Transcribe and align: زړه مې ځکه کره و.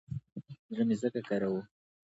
زړه 0.71 0.83
مې 0.87 0.95
ځکه 1.01 1.19
کره 1.27 1.47
و. 1.51 1.55